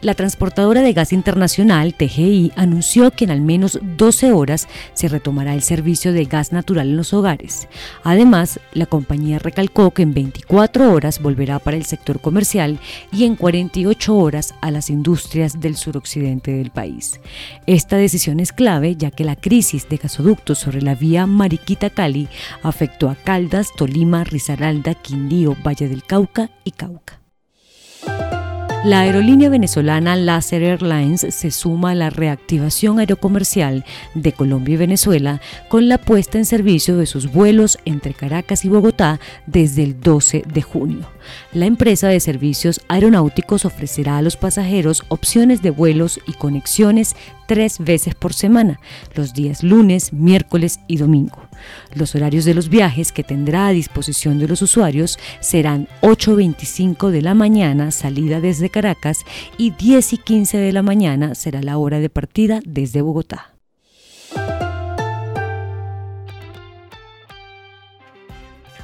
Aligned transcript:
La 0.00 0.14
transportadora 0.14 0.82
de 0.82 0.92
gas 0.92 1.12
internacional, 1.12 1.92
TGI, 1.92 2.52
anunció 2.54 3.10
que 3.10 3.24
en 3.24 3.32
al 3.32 3.40
menos 3.40 3.80
12 3.96 4.32
horas 4.32 4.68
se 4.94 5.08
retomará 5.08 5.54
el 5.54 5.62
servicio 5.62 6.12
de 6.12 6.24
gas 6.24 6.52
natural 6.52 6.90
en 6.90 6.96
los 6.96 7.12
hogares. 7.12 7.66
Además, 8.04 8.60
la 8.72 8.86
compañía 8.86 9.40
recalcó 9.40 9.90
que 9.90 10.02
en 10.02 10.14
24 10.14 10.92
horas 10.92 11.20
volverá 11.20 11.58
para 11.58 11.76
el 11.76 11.84
sector 11.84 12.20
comercial 12.20 12.78
y 13.10 13.24
en 13.24 13.34
48 13.34 14.16
horas 14.16 14.54
a 14.60 14.70
las 14.70 14.88
industrias 14.88 15.58
del 15.58 15.76
suroccidente 15.76 16.52
del 16.52 16.70
país. 16.70 17.20
Esta 17.66 17.96
decisión 17.96 18.38
es 18.38 18.52
clave 18.52 18.94
ya 18.94 19.10
que 19.10 19.24
la 19.24 19.34
crisis 19.34 19.88
de 19.88 19.96
gasoductos 19.96 20.60
sobre 20.60 20.80
la 20.80 20.94
vía 20.94 21.26
Mariquita-Cali 21.26 22.28
afectó 22.62 23.10
a 23.10 23.16
Caldas, 23.16 23.72
Tolima, 23.76 24.22
Risaralda, 24.22 24.94
Quindío, 24.94 25.56
Valle 25.66 25.88
del 25.88 26.04
Cauca 26.04 26.50
y 26.62 26.70
Cauca. 26.70 27.17
La 28.84 29.00
aerolínea 29.00 29.50
venezolana 29.50 30.14
Laser 30.14 30.62
Airlines 30.62 31.26
se 31.30 31.50
suma 31.50 31.90
a 31.90 31.94
la 31.96 32.10
reactivación 32.10 33.00
aerocomercial 33.00 33.84
de 34.14 34.32
Colombia 34.32 34.74
y 34.74 34.76
Venezuela 34.76 35.40
con 35.68 35.88
la 35.88 35.98
puesta 35.98 36.38
en 36.38 36.44
servicio 36.44 36.96
de 36.96 37.06
sus 37.06 37.32
vuelos 37.32 37.78
entre 37.84 38.14
Caracas 38.14 38.64
y 38.64 38.68
Bogotá 38.68 39.18
desde 39.46 39.82
el 39.82 40.00
12 40.00 40.44
de 40.46 40.62
junio. 40.62 41.10
La 41.52 41.66
empresa 41.66 42.06
de 42.06 42.20
servicios 42.20 42.80
aeronáuticos 42.86 43.64
ofrecerá 43.64 44.16
a 44.16 44.22
los 44.22 44.36
pasajeros 44.36 45.02
opciones 45.08 45.60
de 45.60 45.70
vuelos 45.70 46.20
y 46.28 46.34
conexiones 46.34 47.16
tres 47.48 47.78
veces 47.80 48.14
por 48.14 48.34
semana, 48.34 48.78
los 49.14 49.32
días 49.32 49.64
lunes, 49.64 50.12
miércoles 50.12 50.78
y 50.86 50.98
domingo. 50.98 51.48
Los 51.94 52.14
horarios 52.14 52.44
de 52.44 52.54
los 52.54 52.68
viajes 52.68 53.10
que 53.10 53.24
tendrá 53.24 53.66
a 53.66 53.72
disposición 53.72 54.38
de 54.38 54.46
los 54.46 54.62
usuarios 54.62 55.18
serán 55.40 55.88
8.25 56.02 57.10
de 57.10 57.22
la 57.22 57.34
mañana, 57.34 57.90
salida 57.90 58.40
desde 58.40 58.70
Caracas, 58.70 59.24
y 59.56 59.70
10 59.70 60.12
y 60.12 60.18
15 60.18 60.58
de 60.58 60.72
la 60.72 60.82
mañana 60.82 61.34
será 61.34 61.62
la 61.62 61.78
hora 61.78 61.98
de 61.98 62.10
partida 62.10 62.60
desde 62.64 63.02
Bogotá. 63.02 63.57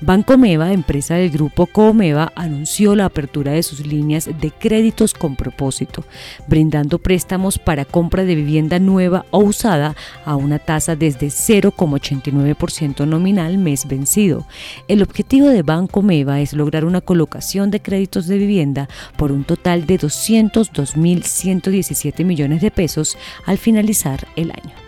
Banco 0.00 0.38
Meva, 0.38 0.72
empresa 0.72 1.16
del 1.16 1.30
grupo 1.30 1.66
Comeva, 1.66 2.32
anunció 2.36 2.94
la 2.94 3.06
apertura 3.06 3.50
de 3.50 3.64
sus 3.64 3.84
líneas 3.84 4.30
de 4.40 4.52
créditos 4.52 5.12
con 5.12 5.34
propósito, 5.34 6.04
brindando 6.46 7.00
préstamos 7.00 7.58
para 7.58 7.84
compra 7.84 8.24
de 8.24 8.36
vivienda 8.36 8.78
nueva 8.78 9.26
o 9.32 9.40
usada 9.40 9.96
a 10.24 10.36
una 10.36 10.60
tasa 10.60 10.94
desde 10.94 11.26
0,89% 11.26 13.08
nominal 13.08 13.58
mes 13.58 13.88
vencido. 13.88 14.46
El 14.86 15.02
objetivo 15.02 15.48
de 15.48 15.62
Banco 15.62 16.00
Meva 16.00 16.40
es 16.40 16.52
lograr 16.52 16.84
una 16.84 17.00
colocación 17.00 17.72
de 17.72 17.80
créditos 17.80 18.28
de 18.28 18.38
vivienda 18.38 18.88
por 19.16 19.32
un 19.32 19.42
total 19.42 19.84
de 19.84 19.98
202.117 19.98 22.24
millones 22.24 22.60
de 22.60 22.70
pesos 22.70 23.18
al 23.46 23.58
finalizar 23.58 24.28
el 24.36 24.52
año. 24.52 24.87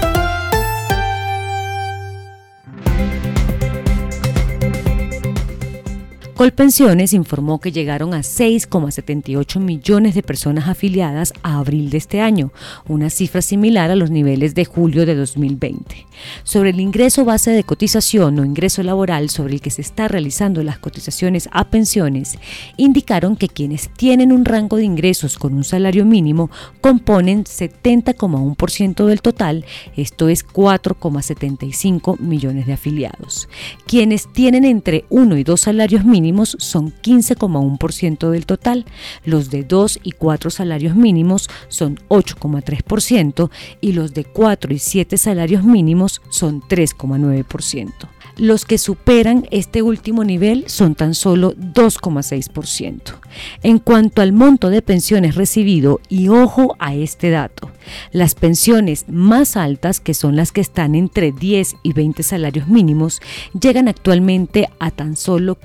Colpensiones 6.41 7.13
informó 7.13 7.59
que 7.61 7.71
llegaron 7.71 8.15
a 8.15 8.21
6,78 8.21 9.59
millones 9.59 10.15
de 10.15 10.23
personas 10.23 10.67
afiliadas 10.67 11.33
a 11.43 11.59
abril 11.59 11.91
de 11.91 11.99
este 11.99 12.19
año, 12.19 12.51
una 12.87 13.11
cifra 13.11 13.43
similar 13.43 13.91
a 13.91 13.95
los 13.95 14.09
niveles 14.09 14.55
de 14.55 14.65
julio 14.65 15.05
de 15.05 15.13
2020. 15.13 16.07
Sobre 16.43 16.71
el 16.71 16.79
ingreso 16.79 17.25
base 17.25 17.51
de 17.51 17.63
cotización 17.63 18.39
o 18.39 18.45
ingreso 18.45 18.81
laboral 18.81 19.29
sobre 19.29 19.53
el 19.53 19.61
que 19.61 19.69
se 19.69 19.83
está 19.83 20.07
realizando 20.07 20.63
las 20.63 20.79
cotizaciones 20.79 21.47
a 21.51 21.69
pensiones, 21.69 22.39
indicaron 22.75 23.35
que 23.35 23.47
quienes 23.47 23.89
tienen 23.89 24.31
un 24.31 24.43
rango 24.43 24.77
de 24.77 24.83
ingresos 24.83 25.37
con 25.37 25.53
un 25.53 25.63
salario 25.63 26.05
mínimo 26.05 26.49
componen 26.81 27.43
70,1% 27.43 29.05
del 29.05 29.21
total, 29.21 29.63
esto 29.95 30.27
es 30.27 30.43
4,75 30.47 32.19
millones 32.19 32.65
de 32.65 32.73
afiliados. 32.73 33.47
Quienes 33.85 34.33
tienen 34.33 34.65
entre 34.65 35.05
uno 35.09 35.37
y 35.37 35.43
dos 35.43 35.61
salarios 35.61 36.03
mínimos 36.03 36.30
son 36.59 36.93
15,1% 37.01 38.29
del 38.29 38.45
total, 38.45 38.85
los 39.25 39.49
de 39.49 39.63
2 39.63 39.99
y 40.03 40.11
4 40.11 40.49
salarios 40.49 40.95
mínimos 40.95 41.49
son 41.67 41.97
8,3% 42.09 43.49
y 43.81 43.93
los 43.93 44.13
de 44.13 44.23
4 44.25 44.73
y 44.73 44.79
7 44.79 45.17
salarios 45.17 45.63
mínimos 45.63 46.21
son 46.29 46.61
3,9%. 46.61 47.91
Los 48.37 48.65
que 48.65 48.77
superan 48.77 49.45
este 49.51 49.81
último 49.81 50.23
nivel 50.23 50.63
son 50.67 50.95
tan 50.95 51.13
solo 51.15 51.53
2,6%. 51.53 53.13
En 53.61 53.77
cuanto 53.77 54.21
al 54.21 54.33
monto 54.33 54.69
de 54.69 54.81
pensiones 54.81 55.35
recibido, 55.35 55.99
y 56.09 56.29
ojo 56.29 56.75
a 56.79 56.95
este 56.95 57.29
dato, 57.29 57.69
las 58.11 58.35
pensiones 58.35 59.05
más 59.07 59.57
altas, 59.57 59.99
que 59.99 60.13
son 60.13 60.35
las 60.35 60.51
que 60.51 60.61
están 60.61 60.95
entre 60.95 61.31
10 61.31 61.75
y 61.83 61.93
20 61.93 62.23
salarios 62.23 62.67
mínimos, 62.67 63.21
llegan 63.59 63.87
actualmente 63.87 64.69
a 64.79 64.91
tan 64.91 65.15
solo 65.15 65.55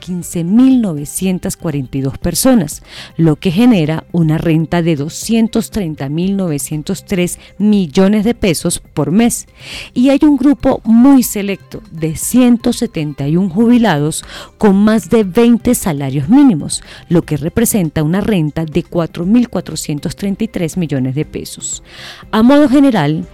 15.942 0.56 2.18
personas, 2.18 2.82
lo 3.16 3.36
que 3.36 3.50
genera 3.50 4.04
una 4.12 4.36
renta 4.38 4.82
de 4.82 4.98
230.903 4.98 7.38
millones 7.58 8.24
de 8.24 8.34
pesos 8.34 8.78
por 8.78 9.10
mes. 9.10 9.46
Y 9.92 10.08
hay 10.10 10.20
un 10.22 10.36
grupo 10.36 10.80
muy 10.84 11.22
selecto 11.22 11.82
de 11.90 12.16
171 12.16 13.50
jubilados 13.50 14.24
con 14.58 14.76
más 14.76 15.10
de 15.10 15.24
20 15.24 15.74
salarios 15.74 16.28
mínimos, 16.28 16.82
lo 17.08 17.22
que 17.22 17.36
representa 17.36 18.02
una 18.02 18.20
renta 18.20 18.64
de 18.64 18.84
4.433 18.84 20.78
millones 20.78 21.14
de 21.14 21.24
pesos. 21.24 21.82
A 22.30 22.42
modo 22.42 22.68
general, 22.68 23.26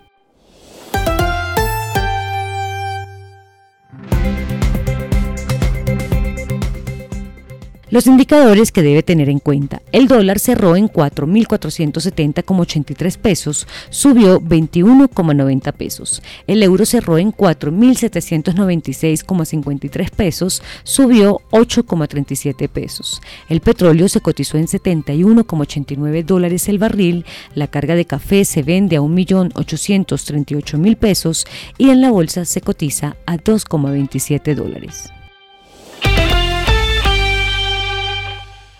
Los 7.96 8.08
indicadores 8.08 8.72
que 8.74 8.82
debe 8.82 9.04
tener 9.04 9.30
en 9.30 9.40
cuenta. 9.40 9.82
El 9.94 10.10
dólar 10.10 10.40
cerró 10.40 10.76
en 10.76 10.90
4.470,83 10.90 13.18
pesos, 13.18 13.66
subió 13.90 14.42
21,90 14.42 15.72
pesos. 15.72 16.22
El 16.46 16.62
euro 16.62 16.86
cerró 16.86 17.18
en 17.18 17.32
4.796,53 17.32 20.10
pesos, 20.10 20.62
subió 20.84 21.40
8,37 21.52 22.68
pesos. 22.68 23.22
El 23.48 23.62
petróleo 23.62 24.10
se 24.10 24.20
cotizó 24.20 24.58
en 24.58 24.68
71,89 24.68 26.26
dólares 26.26 26.68
el 26.68 26.80
barril. 26.80 27.24
La 27.54 27.68
carga 27.68 27.96
de 27.96 28.04
café 28.04 28.44
se 28.44 28.62
vende 28.62 28.98
a 28.98 29.00
1.838.000 29.00 30.98
pesos 30.98 31.48
y 31.78 31.92
en 31.92 32.02
la 32.02 32.12
bolsa 32.12 32.44
se 32.44 32.60
cotiza 32.60 33.16
a 33.26 33.38
2,27 33.38 34.54
dólares. 34.54 35.15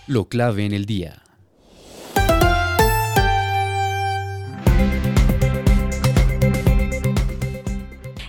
Lo 0.08 0.28
clave 0.28 0.64
en 0.64 0.72
el 0.72 0.86
día. 0.86 1.25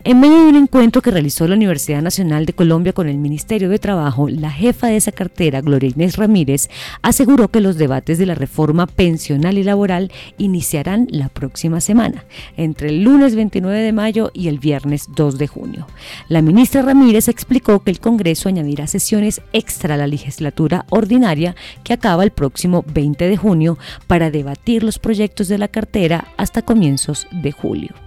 En 0.07 0.21
medio 0.21 0.37
de 0.37 0.47
un 0.47 0.55
encuentro 0.55 1.01
que 1.01 1.11
realizó 1.11 1.49
la 1.49 1.55
Universidad 1.55 2.01
Nacional 2.01 2.45
de 2.45 2.53
Colombia 2.53 2.93
con 2.93 3.09
el 3.09 3.17
Ministerio 3.17 3.67
de 3.67 3.77
Trabajo, 3.77 4.29
la 4.29 4.49
jefa 4.49 4.87
de 4.87 4.95
esa 4.95 5.11
cartera, 5.11 5.59
Gloria 5.59 5.91
Inés 5.93 6.15
Ramírez, 6.15 6.69
aseguró 7.01 7.49
que 7.49 7.59
los 7.59 7.77
debates 7.77 8.17
de 8.17 8.25
la 8.25 8.33
reforma 8.33 8.87
pensional 8.87 9.57
y 9.57 9.63
laboral 9.63 10.09
iniciarán 10.37 11.07
la 11.09 11.27
próxima 11.27 11.81
semana, 11.81 12.23
entre 12.55 12.87
el 12.87 13.03
lunes 13.03 13.35
29 13.35 13.79
de 13.79 13.91
mayo 13.91 14.31
y 14.33 14.47
el 14.47 14.59
viernes 14.59 15.09
2 15.13 15.37
de 15.37 15.47
junio. 15.47 15.87
La 16.29 16.41
ministra 16.41 16.83
Ramírez 16.83 17.27
explicó 17.27 17.83
que 17.83 17.91
el 17.91 17.99
Congreso 17.99 18.47
añadirá 18.47 18.87
sesiones 18.87 19.41
extra 19.51 19.95
a 19.95 19.97
la 19.97 20.07
legislatura 20.07 20.85
ordinaria 20.89 21.53
que 21.83 21.91
acaba 21.91 22.23
el 22.23 22.31
próximo 22.31 22.85
20 22.93 23.27
de 23.27 23.35
junio 23.35 23.77
para 24.07 24.31
debatir 24.31 24.85
los 24.85 24.99
proyectos 24.99 25.49
de 25.49 25.57
la 25.57 25.67
cartera 25.67 26.29
hasta 26.37 26.61
comienzos 26.61 27.27
de 27.33 27.51
julio. 27.51 28.06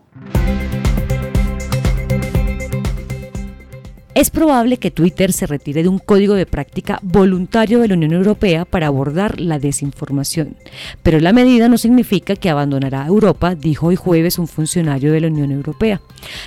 Es 4.21 4.29
probable 4.29 4.77
que 4.77 4.91
Twitter 4.91 5.33
se 5.33 5.47
retire 5.47 5.81
de 5.81 5.89
un 5.89 5.97
código 5.97 6.35
de 6.35 6.45
práctica 6.45 6.99
voluntario 7.01 7.79
de 7.79 7.87
la 7.87 7.95
Unión 7.95 8.13
Europea 8.13 8.65
para 8.65 8.85
abordar 8.85 9.41
la 9.41 9.57
desinformación, 9.57 10.57
pero 11.01 11.19
la 11.19 11.33
medida 11.33 11.67
no 11.69 11.79
significa 11.79 12.35
que 12.35 12.51
abandonará 12.51 13.07
Europa, 13.07 13.55
dijo 13.55 13.87
hoy 13.87 13.95
jueves 13.95 14.37
un 14.37 14.47
funcionario 14.47 15.11
de 15.11 15.21
la 15.21 15.27
Unión 15.27 15.51
Europea. 15.51 16.01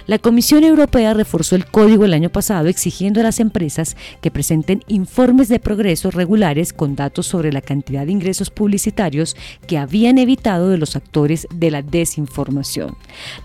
La 0.07 0.21
Comisión 0.21 0.63
Europea 0.63 1.15
reforzó 1.15 1.57
el 1.57 1.67
código 1.67 2.05
el 2.05 2.15
año 2.15 2.31
pasado 2.31 2.69
exigiendo 2.69 3.19
a 3.19 3.25
las 3.25 3.41
empresas 3.41 3.97
que 4.21 4.31
presenten 4.31 4.85
informes 4.87 5.49
de 5.49 5.59
progreso 5.59 6.13
regulares 6.13 6.73
con 6.73 6.95
datos 6.95 7.27
sobre 7.27 7.53
la 7.53 7.61
cantidad 7.61 8.07
de 8.07 8.13
ingresos 8.13 8.51
publicitarios 8.51 9.37
que 9.67 9.79
habían 9.79 10.19
evitado 10.19 10.69
de 10.69 10.79
los 10.79 10.95
actores 10.95 11.49
de 11.53 11.73
la 11.73 11.83
desinformación. 11.83 12.97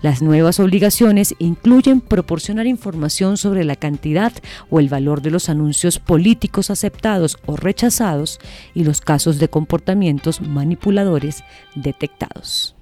Las 0.02 0.22
nuevas 0.22 0.60
obligaciones 0.60 1.34
incluyen 1.40 2.00
proporcionar 2.00 2.68
información 2.68 3.36
sobre 3.36 3.64
la 3.64 3.74
cantidad 3.74 4.19
o 4.68 4.80
el 4.80 4.88
valor 4.88 5.22
de 5.22 5.30
los 5.30 5.48
anuncios 5.48 5.98
políticos 5.98 6.70
aceptados 6.70 7.38
o 7.46 7.56
rechazados 7.56 8.38
y 8.74 8.84
los 8.84 9.00
casos 9.00 9.38
de 9.38 9.48
comportamientos 9.48 10.40
manipuladores 10.40 11.42
detectados. 11.74 12.76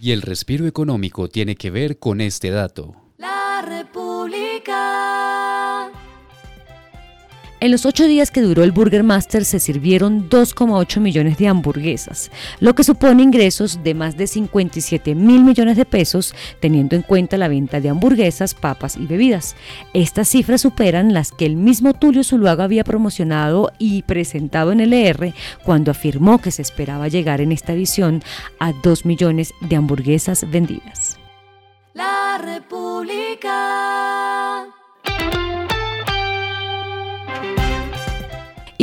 Y 0.00 0.12
el 0.12 0.22
respiro 0.22 0.66
económico 0.66 1.28
tiene 1.28 1.56
que 1.56 1.70
ver 1.70 1.98
con 1.98 2.20
este 2.20 2.50
dato. 2.50 3.03
En 7.64 7.70
los 7.70 7.86
ocho 7.86 8.06
días 8.06 8.30
que 8.30 8.42
duró 8.42 8.62
el 8.62 8.72
Burger 8.72 9.04
Master 9.04 9.42
se 9.46 9.58
sirvieron 9.58 10.28
2,8 10.28 11.00
millones 11.00 11.38
de 11.38 11.48
hamburguesas, 11.48 12.30
lo 12.60 12.74
que 12.74 12.84
supone 12.84 13.22
ingresos 13.22 13.82
de 13.82 13.94
más 13.94 14.18
de 14.18 14.26
57 14.26 15.14
mil 15.14 15.42
millones 15.42 15.78
de 15.78 15.86
pesos, 15.86 16.34
teniendo 16.60 16.94
en 16.94 17.00
cuenta 17.00 17.38
la 17.38 17.48
venta 17.48 17.80
de 17.80 17.88
hamburguesas, 17.88 18.52
papas 18.52 18.98
y 18.98 19.06
bebidas. 19.06 19.56
Estas 19.94 20.28
cifras 20.28 20.60
superan 20.60 21.14
las 21.14 21.32
que 21.32 21.46
el 21.46 21.56
mismo 21.56 21.94
Tulio 21.94 22.22
Zuluaga 22.22 22.64
había 22.64 22.84
promocionado 22.84 23.72
y 23.78 24.02
presentado 24.02 24.70
en 24.70 24.80
el 24.80 24.92
ER 24.92 25.32
cuando 25.64 25.90
afirmó 25.90 26.42
que 26.42 26.50
se 26.50 26.60
esperaba 26.60 27.08
llegar 27.08 27.40
en 27.40 27.50
esta 27.50 27.72
edición 27.72 28.22
a 28.58 28.74
2 28.74 29.06
millones 29.06 29.54
de 29.62 29.76
hamburguesas 29.76 30.44
vendidas. 30.50 31.18
La 31.94 32.36
República. 32.36 33.93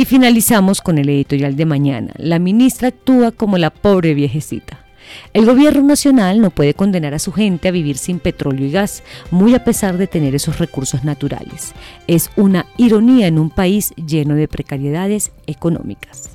Y 0.02 0.04
finalizamos 0.04 0.80
con 0.80 0.98
el 0.98 1.08
editorial 1.08 1.54
de 1.54 1.64
mañana. 1.64 2.12
La 2.16 2.40
ministra 2.40 2.88
actúa 2.88 3.30
como 3.30 3.56
la 3.56 3.70
pobre 3.70 4.14
viejecita. 4.14 4.84
El 5.32 5.46
gobierno 5.46 5.80
nacional 5.82 6.40
no 6.40 6.50
puede 6.50 6.74
condenar 6.74 7.14
a 7.14 7.20
su 7.20 7.30
gente 7.30 7.68
a 7.68 7.70
vivir 7.70 7.96
sin 7.98 8.18
petróleo 8.18 8.66
y 8.66 8.72
gas, 8.72 9.04
muy 9.30 9.54
a 9.54 9.62
pesar 9.62 9.98
de 9.98 10.08
tener 10.08 10.34
esos 10.34 10.58
recursos 10.58 11.04
naturales. 11.04 11.72
Es 12.08 12.32
una 12.34 12.66
ironía 12.78 13.28
en 13.28 13.38
un 13.38 13.48
país 13.48 13.94
lleno 13.94 14.34
de 14.34 14.48
precariedades 14.48 15.30
económicas. 15.46 16.30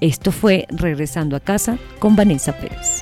Esto 0.00 0.32
fue 0.32 0.66
Regresando 0.68 1.36
a 1.36 1.40
casa 1.40 1.78
con 2.00 2.16
Vanessa 2.16 2.58
Pérez. 2.58 2.97